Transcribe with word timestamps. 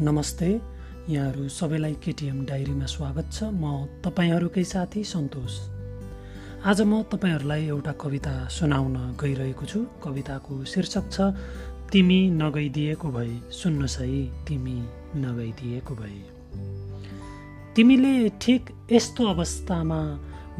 नमस्ते। 0.00 0.48
यहाँहरू 1.10 1.48
सबैलाई 1.48 1.94
केटिएम 1.94 2.44
डायरीमा 2.46 2.86
स्वागत 2.86 3.30
छ। 3.32 3.42
म 3.42 3.86
तपाईँहरूकै 4.06 4.62
साथी 4.64 5.02
सन्तोष। 5.04 5.54
आज 6.62 6.80
म 6.80 7.02
तपाईँहरूलाई 7.02 7.66
एउटा 7.66 7.92
कविता 7.92 8.34
सुनाउन 8.46 8.94
गइरहेको 9.18 9.66
छु। 9.66 9.80
कविताको 9.98 10.64
शीर्षक 10.64 11.10
छ 11.10 11.18
तिमी 11.90 12.30
नगइदिएको 12.30 13.08
भए 13.10 13.50
सुन्नुहोस् 13.50 13.98
है 13.98 14.46
तिमी 14.46 14.76
नगइदिएको 15.18 15.94
भए। 15.94 16.18
तिमीले 17.74 18.14
ठिक 18.38 18.62
यस्तो 18.92 19.26
अवस्थामा 19.26 20.00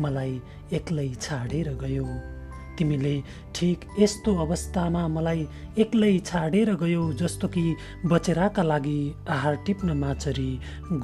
मलाई 0.02 0.34
एक्लै 0.72 1.08
छाडेर 1.14 1.68
गयौ। 1.78 2.37
तिमीले 2.78 3.14
ठिक 3.54 3.84
यस्तो 3.98 4.34
अवस्थामा 4.44 5.06
मलाई 5.16 5.46
एक्लै 5.84 6.12
छाडेर 6.26 6.74
गयौ 6.82 7.02
जस्तो 7.20 7.48
कि 7.56 7.64
बचेराका 8.06 8.62
लागि 8.62 9.00
आहार 9.36 9.56
टिप्न 9.66 9.98
माचरी 10.04 10.50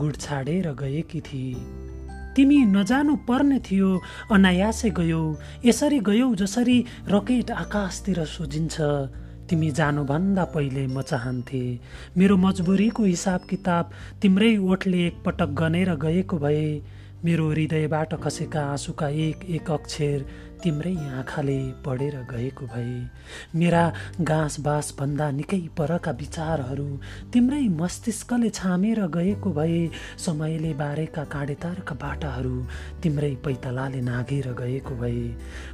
गुड 0.00 0.16
छाडेर 0.26 0.72
गएकी 0.80 1.20
थिए 1.28 1.92
तिमी 2.36 2.56
नजानु 2.66 3.16
पर्ने 3.26 3.58
थियो 3.66 3.90
अनायासै 4.34 4.90
गयौ 4.96 5.22
यसरी 5.64 5.98
गयौ 6.08 6.34
जसरी 6.40 6.78
रकेट 7.08 7.50
आकाशतिर 7.64 8.24
सोझिन्छ। 8.26 8.76
तिमी 9.50 9.70
जानुभन्दा 9.78 10.44
पहिले 10.52 10.86
म 10.86 11.02
चाहन्थे 11.02 11.62
मेरो 12.18 12.36
मजबुरीको 12.44 13.04
हिसाब 13.04 13.40
किताब 13.50 13.90
तिम्रै 14.22 14.56
ओठले 14.70 15.06
एकपटक 15.06 15.50
गनेर 15.60 15.94
गएको 16.04 16.38
भए 16.44 16.64
मेरो 17.24 17.48
हृदयबाट 17.50 18.14
खसेका 18.22 18.62
आँसुका 18.72 19.08
एक 19.26 19.44
एक 19.56 19.70
अक्षर 19.70 20.24
तिम्रै 20.64 20.94
आँखाले 21.12 21.58
पढेर 21.84 22.14
गएको 22.30 22.66
भए 22.66 22.92
मेरा 23.54 23.82
घाँस 24.20 24.54
भन्दा 24.98 25.30
निकै 25.30 25.58
परका 25.78 26.12
विचारहरू 26.20 26.86
तिम्रै 27.32 27.60
मस्तिष्कले 27.80 28.50
छामेर 28.50 29.00
गएको 29.16 29.52
भए 29.52 29.80
समयले 30.24 30.72
बारेका 30.74 31.24
काँडेतारका 31.34 31.94
बाटाहरू 32.02 32.54
तिम्रै 33.02 33.30
पैतलाले 33.44 34.00
नागेर 34.00 34.48
गएको 34.62 34.94
भए 34.94 35.22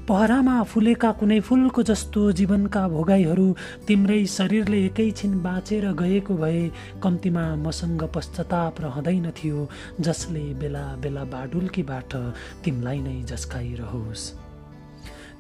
पहरामा 0.09 0.57
फुलेका 0.73 1.13
कुनै 1.23 1.41
फुलको 1.49 1.83
जस्तो 1.93 2.27
जीवनका 2.33 2.87
भोगाइहरू 2.89 3.47
तिम्रै 3.87 4.21
शरीरले 4.37 4.85
एकैछिन 4.87 5.39
बाँचेर 5.43 5.91
गएको 6.03 6.41
भए 6.43 6.67
कम्तीमा 7.03 7.47
मसँग 7.63 8.05
पश्चाताप 8.17 8.81
रहँदैन 8.81 9.31
थियो 9.39 9.69
जसले 10.01 10.45
बेला 10.61 10.85
बेला 11.03 11.25
बाडुल्कीबाट 11.33 12.21
तिमीलाई 12.65 13.01
नै 13.01 13.19
जस्काइरहोस्। 13.31 14.40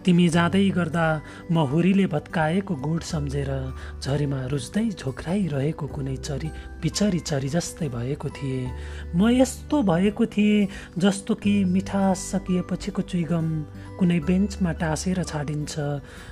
तिमी 0.05 0.29
जाँदै 0.29 0.69
गर्दा 0.73 1.07
म 1.53 1.67
हुरीले 1.71 2.07
भत्काएको 2.09 2.75
गुड 2.81 3.03
सम्झेर 3.05 3.51
झरीमा 4.01 4.41
रुच्दै 4.53 4.87
झोक्राइरहेको 4.97 5.87
कुनै 5.87 6.17
चरी 6.17 6.51
पिचरी 6.81 7.21
चरी 7.21 7.49
जस्तै 7.49 7.89
भएको 7.89 8.29
थिएँ। 8.33 8.71
म 9.15 9.29
यस्तो 9.29 9.83
भएको 9.85 10.27
थिएँ 10.27 10.69
जस्तो 10.99 11.35
कि 11.35 11.53
मिठास 11.65 12.19
सकिएपछिको 12.33 13.03
चुइगम 13.03 13.47
कुनै 14.01 14.19
बेन्चमा 14.25 14.73
टाँसेर 14.81 15.23
छाडिन्छ। 15.23 15.75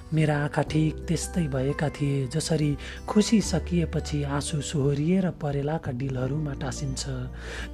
मेरा 0.08 0.36
आँखा 0.48 0.62
ठिक 0.72 1.04
त्यस्तै 1.04 1.46
भएका 1.52 1.88
थिए 1.92 2.26
जसरी 2.32 2.70
खुसी 3.04 3.40
सकिएपछि 3.44 4.22
आँसु 4.24 4.60
सोहोरिएर 4.64 5.30
परेलाका 5.36 5.92
डिलहरूमा 6.00 6.54
टाँसिन्छ। 6.56 7.02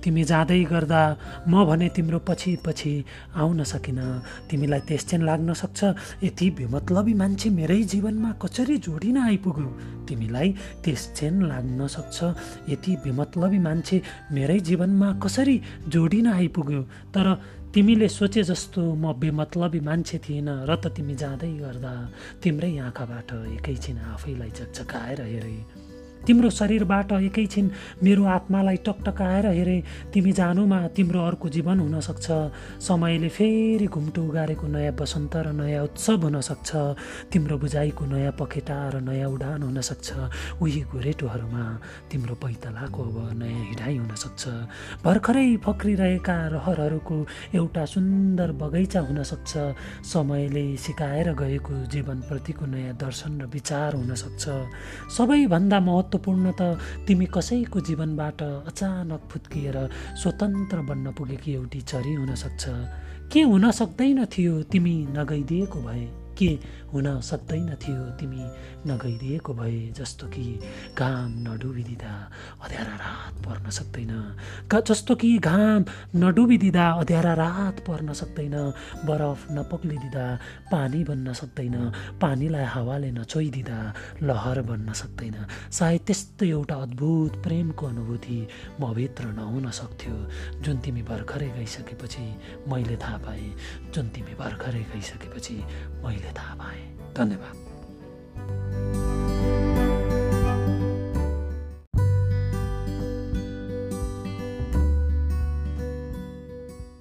तिमी 0.03 0.25
जाँदै 0.27 0.63
गर्दा 0.67 1.03
म 1.47 1.65
भने 1.65 1.89
तिम्रो 1.95 2.19
पछि 2.27 2.57
पछि 2.67 2.95
आउन 3.39 3.63
सकिन। 3.63 4.01
तिमीलाई 4.51 4.81
त्यस 4.83 5.15
लाग्न 5.23 5.53
सक्छ? 5.55 5.84
यति 6.23 6.47
बेमतलबी 6.59 7.15
मान्छे 7.15 7.49
मेरै 7.51 7.81
जीवनमा 7.93 8.31
कसरी 8.43 8.77
जोडिन 8.87 9.19
आइपुग्यो 9.19 9.71
तिमीलाई 10.09 10.49
त्यस 10.85 11.03
लाग्न 11.23 11.87
सक्छ। 11.87 12.19
यति 12.73 12.93
बेमतलबी 13.05 13.59
मान्छे 13.59 13.97
मेरै 14.33 14.59
जीवनमा 14.61 15.09
कसरी 15.25 15.57
जोडिन 15.89 16.27
आइपुग्यो? 16.29 16.83
तर 17.15 17.27
तिमीले 17.75 18.09
सोचे 18.09 18.43
जस्तो 18.43 18.83
म 18.95 19.13
बेमतलबी 19.19 19.81
मान्छे 19.81 20.19
थिएन 20.25 20.49
र 20.69 20.71
त 20.77 20.95
तिमी 20.95 21.15
जाँदै 21.15 21.53
गर्दा 21.59 21.95
तिम्रै 22.43 22.73
आँखाबाट 22.87 23.31
एकैछिन 23.59 23.99
आफैलाई 24.15 24.51
झकझकाएर 24.51 25.21
हेरेँ। 25.23 25.94
तिम्रो 26.27 26.51
शरीरबाट 26.51 27.13
एकैछिन 27.15 27.71
मेरो 28.03 28.25
आत्मालाई 28.27 28.77
टकटकाएर 28.87 29.47
हेरे 29.49 29.77
तिमी 30.13 30.33
जानुमा 30.33 30.79
तिम्रो 30.97 31.21
अर्को 31.23 31.49
जीवन 31.51 31.81
हुनसक्छ 31.81 32.27
समयले 32.81 33.29
फेरि 33.29 33.87
घुम्टो 33.87 34.23
उगारेको 34.25 34.67
नयाँ 34.67 34.95
बसन्त 34.95 35.37
र 35.37 35.53
नयाँ 35.53 35.83
उत्सव 35.85 36.25
हुनसक्छ 36.25 36.71
तिम्रो 37.29 37.59
बुझाइको 37.59 38.05
नयाँ 38.07 38.33
पखेटा 38.41 38.79
र 38.89 39.01
नयाँ 39.03 39.29
उडान 39.31 39.63
हुनसक्छ 39.63 40.09
उही 40.63 40.81
गोरेटोहरूमा 40.89 41.65
तिम्रो 42.09 42.35
पैतलाको 42.41 43.03
अब 43.05 43.19
नयाँ 43.37 43.65
हिँडाइ 43.69 43.97
हुनसक्छ 43.99 44.43
भर्खरै 45.05 45.47
फक्रिरहेका 45.61 46.37
रहरहरूको 46.55 47.17
एउटा 47.55 47.85
सुन्दर 47.85 48.53
बगैँचा 48.57 49.01
हुनसक्छ 49.09 49.53
समयले 50.09 50.67
सिकाएर 50.79 51.29
गएको 51.35 51.75
जीवनप्रतिको 51.93 52.65
नयाँ 52.67 52.97
दर्शन 52.97 53.41
र 53.41 53.47
विचार 53.53 53.95
हुनसक्छ 53.95 54.45
सबैभन्दा 55.13 55.81
महत्त्व 55.81 56.14
महत्त्वपूर्ण 56.15 56.53
त 56.55 56.79
तिमी 57.07 57.27
कसैको 57.27 57.81
जीवनबाट 57.81 58.43
अचानक 58.71 59.21
फुत्किएर 59.31 59.77
स्वतन्त्र 60.23 60.79
बन्न 60.87 61.13
पुगेकी 61.13 61.53
एउटी 61.53 61.81
चरी 61.81 62.15
हुनसक्छ। 62.15 62.65
के 63.33 63.43
हुन 63.43 63.71
सक्दैन 63.71 64.25
थियो 64.25 64.63
तिमी 64.63 64.95
नगइदिएको 65.11 65.79
भए? 65.83 66.24
के 66.39 66.51
हुन 66.93 67.21
सक्दैन 67.21 67.75
थियो। 67.83 68.05
तिमी 68.19 68.45
नगइदिएको 68.87 69.55
भए 69.55 69.81
जस्तो 69.97 70.27
कि 70.29 70.47
घाम 70.99 71.31
नडुबिदिँदा 71.47 72.13
अध्यारा 72.65 72.95
रात 72.97 73.35
पर्न 73.47 73.71
सक्दैन। 73.71 74.13
जस्तो 74.75 75.15
कि 75.15 75.39
घाम 75.39 75.85
नडुबिदिँदा 76.17 76.87
अध्यारा 77.01 77.33
रात 77.35 77.81
पर्न 77.87 78.13
सक्दैन। 78.13 78.55
बरफ 79.07 79.47
नपक्लिदिँदा 79.53 80.27
पानी 80.73 81.05
बन्न 81.05 81.33
सक्दैन। 81.33 81.77
पानीलाई 82.23 82.65
हावाले 82.65 83.11
नचोइदिँदा 83.11 83.79
लहर 84.23 84.61
बन्न 84.63 84.93
सक्दैन। 84.93 85.37
सायद 85.71 86.01
त्यस्तो 86.07 86.47
एउटा 86.47 86.75
अद्भुत 86.77 87.43
प्रेमको 87.43 87.87
अनुभूति 87.87 88.39
म 88.81 88.93
भित्र 88.95 89.25
नहुन 89.35 89.71
सक्थ्यो। 89.71 90.17
जुन 90.63 90.77
तिमी 90.79 91.03
भर्खरै 91.03 91.49
गइसकेपछि 91.59 92.25
मैले 92.69 92.97
थाहा 92.97 93.19
पाएँ। 93.27 93.51
जुन 93.95 94.09
तिमी 94.15 94.35
भर्खरै 94.39 94.85
गइसकेपछि 94.95 95.57
मैले 96.05 96.24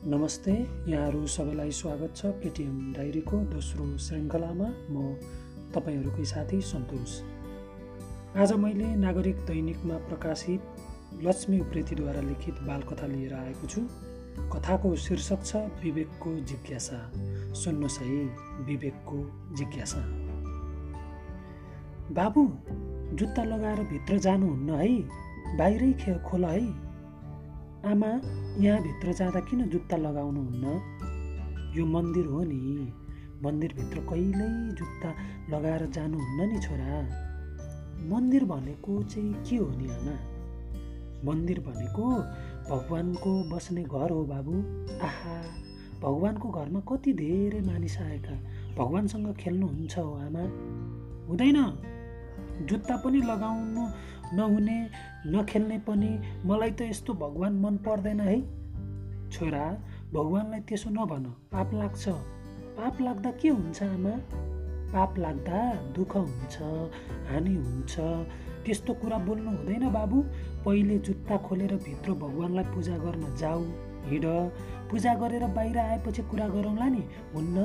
नमस्ते 0.08 0.52
यहाँहरू 0.88 1.28
सबैलाई 1.28 1.72
स्वागत 1.72 2.16
छ 2.16 2.26
केटिएम 2.26 2.94
डायरीको 2.94 3.38
दोस्रो 3.38 3.98
श्रृङ्खलामा। 3.98 4.66
म 4.90 5.16
तपाईँहरूकै 5.76 6.26
साथी 6.26 6.62
सन्तोष। 6.62 7.12
आज 8.38 8.54
मैले 8.54 8.96
नागरिक 8.96 9.36
दैनिकमा 9.36 9.98
प्रकाशित 9.98 10.62
लक्ष्मी 11.24 11.60
उप्रेतीद्वारा 11.60 12.22
लिखित 12.22 12.56
बालकथा 12.62 13.08
लिएर 13.08 13.34
आएको 13.34 13.68
छु। 13.68 13.82
कथाको 14.40 14.96
शीर्षक 14.96 15.44
छ 15.46 15.56
विवेकको 15.56 16.36
जिज्ञासा। 16.36 17.12
सुन्नुहोस् 17.54 18.00
है 18.00 18.26
विवेकको 18.66 19.50
जिज्ञासा। 19.56 20.00
बाबु 22.12 22.50
जुत्ता 23.16 23.44
लगाएर 23.44 23.80
भित्र 23.80 24.18
जानुहुन्न 24.18 24.70
है? 24.70 25.02
बाहिरै 25.58 25.94
खे 25.94 26.20
खोल 26.20 26.46
है। 26.46 26.70
आमा 27.92 28.08
यहाँभित्र 28.64 29.14
जाँदा 29.14 29.40
किन 29.40 29.70
जुत्ता 29.70 29.98
लगाउनुहुन्न? 29.98 30.66
यो 31.78 31.86
मन्दिर 31.86 32.26
हो 32.26 32.44
नि। 32.44 32.94
मन्दिरभित्र 33.44 34.00
कहिल्यै 34.00 34.76
जुत्ता 34.76 35.16
लगाएर 35.50 35.86
जानुहुन्न 35.86 36.54
नि 36.54 36.60
छोरा। 36.60 37.02
मन्दिर 38.10 38.46
भनेको 38.46 39.04
चाहिँ 39.04 39.34
के 39.50 39.56
हो 39.56 39.69
नि 39.69 39.90
आमा? 39.90 40.32
मन्दिर 41.24 41.60
भनेको 41.60 42.12
भगवान्को 42.70 43.44
बस्ने 43.44 43.84
घर 43.84 44.12
हो 44.12 44.24
बाबु। 44.24 44.54
आहा 45.06 45.42
भगवान्को 46.02 46.50
घरमा 46.50 46.80
कति 46.80 47.14
धेरै 47.14 47.62
मानिस 47.62 47.98
आएका। 48.02 48.36
भगवान्सँग 48.75 49.34
खेल्नुहुन्छ 49.36 49.98
हो 49.98 50.14
आमा। 50.14 50.44
हुँदैन। 51.28 51.60
जुत्ता 52.70 52.98
पनि 52.98 53.22
लगाउनु 53.22 53.88
नहुने 54.38 54.90
नखेल्ने 55.28 55.78
पनि 55.78 56.20
मलाई 56.46 56.72
त 56.72 56.81
यस्तो 56.81 57.14
भगवान् 57.14 57.62
मन 57.62 57.78
पर्दैन 57.78 58.19
है। 58.19 58.42
छोरा 59.30 59.78
भगवान्लाई 60.14 60.60
त्यसो 60.60 60.90
नभन 60.90 61.24
पाप 61.52 61.74
लाग्छ। 61.74 62.10
पाप 62.78 63.02
लाग्दा 63.02 63.31
के 63.31 63.50
हुन्छ 63.50 63.84
आमा? 63.84 64.10
पाप 64.94 65.18
लाग्दा 65.18 65.74
दुःख 65.74 66.16
हुन्छ 66.16 66.58
हानि 67.31 67.56
हुन्छ। 67.56 67.96
त्यस्तो 68.65 68.94
कुरा 68.94 69.18
बोल्नु 69.27 69.50
हुँदैन 69.50 69.89
बाबु। 69.92 70.18
पहिले 70.65 70.98
जुत्ता 71.00 71.38
खोलेर 71.38 71.74
भित्र 71.86 72.12
भगवान्लाई 72.24 72.65
पूजा 72.74 72.98
गर्न 72.98 73.36
जाऊ 73.38 73.63
हिँड। 74.10 74.25
पूजा 74.92 75.13
गरेर 75.15 75.45
बाहिर 75.56 75.77
आएपछि 75.77 76.21
कुरा 76.31 76.48
गरौँला 76.48 76.88
नि 76.89 77.04
हुन्न? 77.33 77.57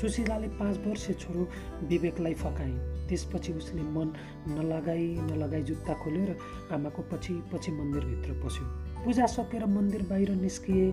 सुशीलाले 0.00 0.48
पाँच 0.58 0.76
वर्ष 0.86 1.06
छोरो 1.20 1.48
विवेकलाई 1.88 2.34
फकाइन् 2.34 3.08
त्यसपछि 3.08 3.52
उसले 3.52 3.82
मन 3.82 4.12
नलगाई 4.48 5.06
नलगाई 5.30 5.62
जुत्ता 5.62 5.94
खोल्यो 6.02 6.24
र 6.26 6.36
आमाको 6.74 7.02
पछि 7.12 7.34
पछि 7.52 7.72
मन्दिरभित्र 7.72 8.32
पस्यो। 8.44 8.64
पूजा 9.04 9.26
सकेर 9.26 9.64
मन्दिर 9.66 10.02
बाहिर 10.10 10.30
निस्किए। 10.36 10.86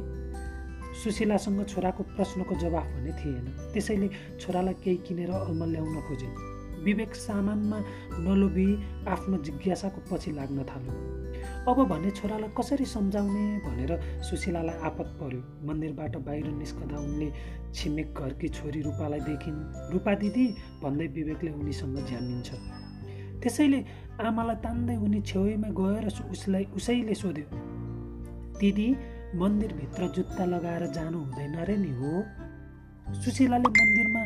सुशीलासँग 0.93 1.65
छोराको 1.65 2.03
प्रश्नको 2.15 2.55
जवाफ 2.55 2.87
भने 2.95 3.11
थिएन। 3.19 3.45
त्यसैले 3.73 4.09
छोरालाई 4.39 4.73
केही 4.83 4.97
किनेर 5.07 5.29
ल्याउन 5.29 6.01
खोजिन् 6.07 6.52
विवेक 6.83 7.15
सामानमा 7.15 7.79
नलोभी 8.19 8.67
आफ्नो 9.07 9.37
जिज्ञासाको 9.43 9.99
पछि 10.11 10.31
लाग्न 10.31 10.63
थाल्यो। 10.63 10.95
अब 11.71 11.77
भने 11.89 12.09
छोरालाई 12.11 12.49
कसरी 12.59 12.85
सम्झाउने? 12.85 13.43
भनेर 13.65 13.91
सुशीलालाई 14.23 14.77
आपत 14.89 15.09
पर्यो। 15.19 15.41
मन्दिरबाट 15.67 16.17
बाहिर 16.17 16.47
निस्कँदा 16.53 16.97
उनले 16.97 17.27
छिमेक 17.73 18.13
घरकी 18.13 18.47
छोरी 18.49 18.81
रूपालाई 18.81 19.19
देखिन्। 19.19 19.59
रूपा 19.93 20.13
दिदी 20.15 20.45
भन्दै 20.83 21.07
विवेकले 21.07 21.51
उनीसँग 21.51 21.97
झ्यामिन्छ 22.07 22.49
त्यसैले 23.43 23.79
आमालाई 24.23 24.55
तान्दै 24.55 24.95
उनी 24.95 25.19
छेउमा 25.21 25.69
गएर 25.79 26.05
उसलाई 26.31 26.63
उसैले 26.75 27.15
सोध्यो 27.15 27.47
दिदी 28.59 28.87
मन्दिरभित्र 29.35 30.07
जुत्ता 30.15 30.45
लगाएर 30.45 30.83
जानु 30.95 31.17
हुँदैन 31.17 31.55
रे 31.67 31.75
नि 31.77 31.91
हो? 31.99 32.11
सुशीलाले 33.23 33.69
मन्दिरमा 33.69 34.21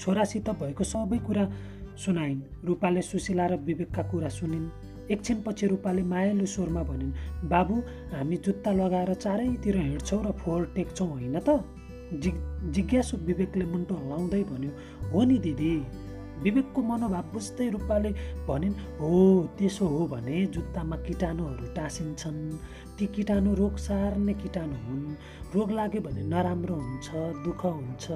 छोरासित 0.00 0.48
भएको 0.60 0.84
सबै 0.84 1.18
कुरा 1.26 1.44
सुनाइन्। 1.96 2.40
रूपाले 2.64 3.02
सुशीला 3.02 3.46
र 3.46 3.56
विवेकका 3.56 4.02
कुरा 4.02 4.28
सुनिन्। 4.28 4.70
एकछिनपछि 5.10 5.66
रूपाले 5.66 6.02
मायालु 6.02 6.46
स्वरमा 6.46 6.82
भनिन् 6.82 7.12
बाबु 7.48 7.74
हामी 8.12 8.36
जुत्ता 8.36 8.72
लगाएर 8.72 9.14
चारैतिर 9.14 9.76
हिँड्छौँ 9.76 10.24
र 10.24 10.32
फोहोर 10.32 10.72
टेक्छौँ 10.76 11.08
होइन 11.08 11.40
त? 11.40 11.64
जि 12.12 12.32
जिज्ञासु 12.70 13.16
विवेकले 13.16 13.64
मुन्टो 13.64 13.94
हलाउँदै 13.94 14.42
भन्यो 14.42 14.70
हो 15.10 15.24
नि 15.24 15.38
दिदी। 15.38 15.72
विवेकको 16.42 16.82
मनोभाव 16.82 17.24
बुझ्दै 17.32 17.68
रूपाले 17.70 18.10
भनिन् 18.48 18.74
हो 19.00 19.10
त्यसो 19.58 19.86
हो 19.86 20.06
भने 20.06 20.46
जुत्तामा 20.46 20.96
किटाणुहरू 21.06 21.66
टाँसिन्छन्। 21.74 22.40
ती 22.98 23.06
किटाणु 23.06 23.54
रोग 23.54 23.76
सार्ने 23.76 24.34
किटाणु 24.34 24.76
हुन्। 24.86 25.04
रोग 25.54 25.70
लाग्यो 25.72 26.00
भने 26.02 26.22
नराम्रो 26.22 26.74
हुन्छ 26.74 27.08
दुःख 27.44 27.62
हुन्छ। 27.66 28.06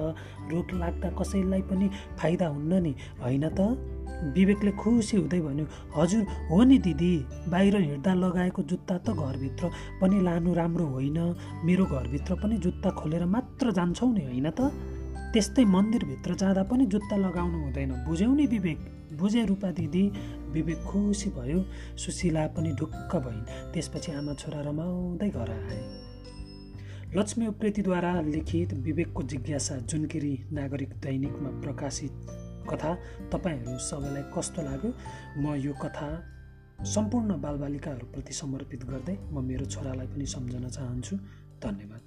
रोग 0.51 0.67
लाग्दा 0.79 1.09
कसैलाई 1.19 1.61
पनि 1.61 1.87
फाइदा 2.19 2.47
हुन्न 2.47 2.81
नि 2.83 2.93
होइन 3.21 3.45
त? 3.49 3.59
विवेकले 4.33 4.71
खुसी 4.71 5.17
हुँदै 5.17 5.39
भन्यो 5.39 5.65
हजुर 5.95 6.23
हो 6.49 6.63
नि 6.63 6.77
दिदी। 6.77 7.13
बाहिर 7.49 7.75
हिँड्दा 7.77 8.13
लगाएको 8.13 8.61
जुत्ता 8.63 8.97
त 8.97 9.13
घरभित्र 9.13 9.69
पनि 10.01 10.21
लानु 10.21 10.53
राम्रो 10.53 10.85
होइन। 10.85 11.17
मेरो 11.65 11.85
घरभित्र 11.85 12.35
पनि 12.43 12.57
जुत्ता 12.57 12.89
खोलेर 12.89 13.25
मात्र 13.25 13.71
जान्छौ 13.71 14.07
नि 14.13 14.23
होइन 14.25 14.49
त? 14.49 14.73
त्यस्तै 15.33 15.65
मन्दिरभित्र 15.65 16.35
जाँदा 16.35 16.63
पनि 16.63 16.85
जुत्ता 16.85 17.15
लगाउनु 17.17 17.57
हुँदैन। 17.63 17.91
बुझ्यौ 18.07 18.33
नि 18.33 18.45
विवेक? 18.45 18.79
बुझे 19.13 19.45
रूपा 19.45 19.71
दिदी। 19.71 20.03
विवेक 20.51 20.77
खुसी 20.77 21.29
भयो। 21.29 21.65
सुशीला 21.97 22.47
पनि 22.47 22.71
ढुक्क 22.71 23.15
भइन्। 23.15 23.73
त्यसपछि 23.73 24.11
आमा 24.11 24.33
छोरा 24.33 24.61
रमाउँदै 24.61 25.29
घर 25.29 25.49
आए। 25.51 25.81
लक्ष्मी 27.15 27.47
उप्रेतीद्वारा 27.47 28.21
लिखित 28.21 28.73
विवेकको 28.73 29.23
जिज्ञासा 29.23 29.77
जुनकिरी 29.77 30.33
नागरिक 30.51 30.89
दैनिकमा 30.89 31.49
प्रकाशित 31.61 32.11
कथा 32.69 32.91
तपाईँहरू 33.31 33.77
सबैलाई 33.79 34.23
कस्तो 34.37 34.61
लाग्यो? 34.61 34.91
म 35.37 35.55
यो 35.55 35.73
कथा 35.73 36.09
सम्पूर्ण 36.83 37.41
बालबालिकाहरूप्रति 37.41 38.33
समर्पित 38.33 38.85
गर्दै 38.85 39.17
म 39.31 39.43
मेरो 39.43 39.65
छोरालाई 39.65 40.07
पनि 40.07 40.25
सम्झन 40.25 40.67
चाहन्छु। 40.67 41.15
धन्यवाद। 41.63 42.06